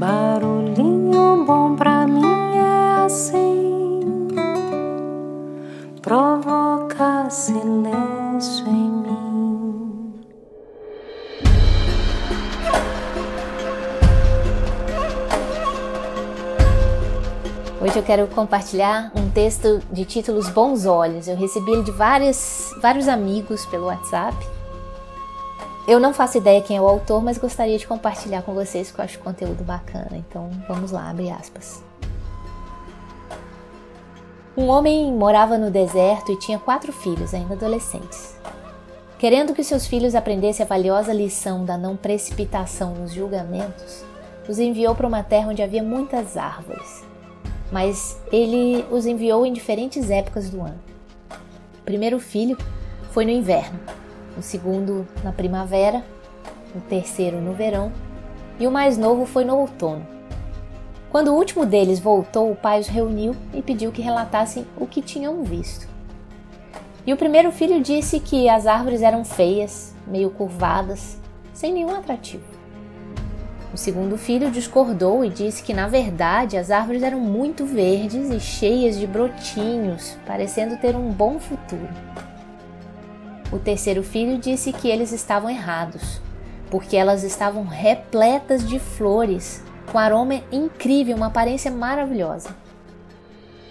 [0.00, 2.24] Barulhinho bom pra mim
[2.56, 4.00] é assim,
[6.00, 10.14] provoca silêncio em mim.
[17.78, 21.28] Hoje eu quero compartilhar um texto de títulos Bons Olhos.
[21.28, 24.34] Eu recebi ele de vários, vários amigos pelo WhatsApp
[25.90, 29.00] eu não faço ideia quem é o autor, mas gostaria de compartilhar com vocês que
[29.00, 30.12] eu acho conteúdo bacana.
[30.12, 31.82] Então vamos lá, abre aspas.
[34.56, 38.36] Um homem morava no deserto e tinha quatro filhos, ainda adolescentes.
[39.18, 44.04] Querendo que seus filhos aprendessem a valiosa lição da não precipitação nos julgamentos,
[44.48, 47.02] os enviou para uma terra onde havia muitas árvores.
[47.72, 50.78] Mas ele os enviou em diferentes épocas do ano.
[51.80, 52.56] O primeiro filho
[53.10, 53.80] foi no inverno,
[54.36, 56.04] o segundo na primavera,
[56.74, 57.92] o terceiro no verão
[58.58, 60.06] e o mais novo foi no outono.
[61.10, 65.02] Quando o último deles voltou, o pai os reuniu e pediu que relatassem o que
[65.02, 65.88] tinham visto.
[67.04, 71.18] E o primeiro filho disse que as árvores eram feias, meio curvadas,
[71.52, 72.44] sem nenhum atrativo.
[73.72, 78.38] O segundo filho discordou e disse que, na verdade, as árvores eram muito verdes e
[78.38, 81.88] cheias de brotinhos, parecendo ter um bom futuro.
[83.52, 86.20] O terceiro filho disse que eles estavam errados,
[86.70, 92.50] porque elas estavam repletas de flores, com aroma incrível, uma aparência maravilhosa.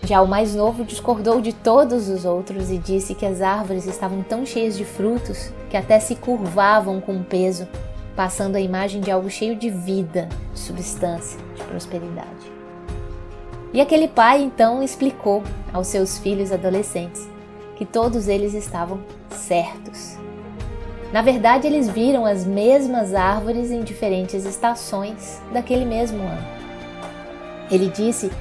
[0.03, 4.21] Já o mais novo discordou de todos os outros e disse que as árvores estavam
[4.21, 7.67] tão cheias de frutos que até se curvavam com o peso,
[8.15, 12.51] passando a imagem de algo cheio de vida, de substância, de prosperidade.
[13.71, 17.29] E aquele pai então explicou aos seus filhos adolescentes
[17.75, 18.99] que todos eles estavam
[19.49, 20.15] certos.
[21.11, 26.47] Na verdade, eles viram as mesmas árvores em diferentes estações daquele mesmo ano.
[27.71, 28.31] Ele disse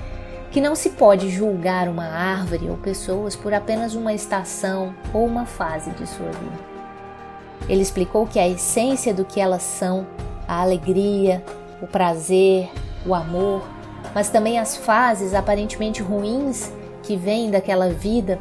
[0.50, 5.46] que não se pode julgar uma árvore ou pessoas por apenas uma estação ou uma
[5.46, 6.68] fase de sua vida.
[7.70, 10.06] Ele explicou que a essência do que elas são,
[10.46, 11.42] a alegria,
[11.80, 12.70] o prazer,
[13.06, 13.62] o amor,
[14.14, 16.70] mas também as fases aparentemente ruins
[17.02, 18.38] que vêm daquela vida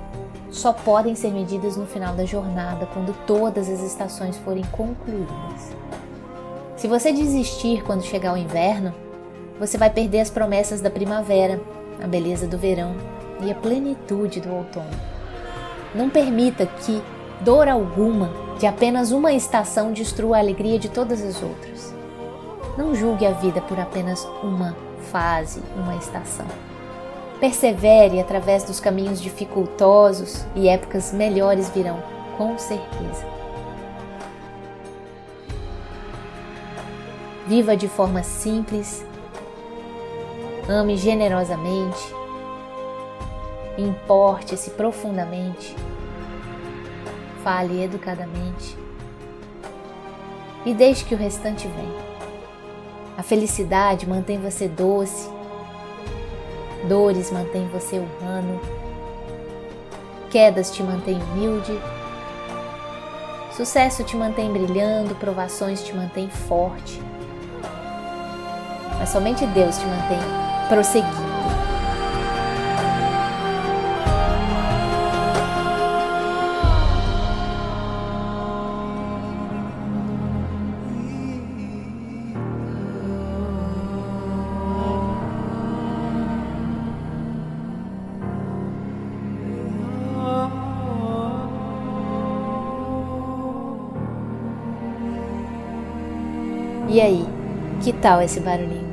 [0.50, 5.76] só podem ser medidas no final da jornada, quando todas as estações forem concluídas.
[6.76, 8.94] Se você desistir quando chegar o inverno,
[9.60, 11.60] você vai perder as promessas da primavera,
[12.02, 12.96] a beleza do verão
[13.42, 14.86] e a plenitude do outono.
[15.96, 17.02] Não permita que
[17.42, 18.30] dor alguma
[18.60, 21.94] de apenas uma estação destrua a alegria de todas as outras.
[22.78, 24.76] Não julgue a vida por apenas uma
[25.12, 26.46] fase, uma estação.
[27.40, 32.02] Persevere através dos caminhos dificultosos e épocas melhores virão,
[32.36, 33.26] com certeza.
[37.46, 39.06] Viva de forma simples,
[40.68, 42.14] ame generosamente,
[43.78, 45.76] importe-se profundamente,
[47.44, 48.76] fale educadamente
[50.66, 52.08] e deixe que o restante venha.
[53.16, 55.30] A felicidade mantém você doce,
[56.88, 58.60] Dores mantêm você humano.
[60.30, 61.78] Quedas te mantêm humilde.
[63.56, 67.02] Sucesso te mantém brilhando, provações te mantêm forte.
[69.00, 70.20] Mas somente Deus te mantém
[70.70, 71.37] prosseguindo.
[96.88, 97.26] E aí,
[97.82, 98.87] que tal esse barulhinho?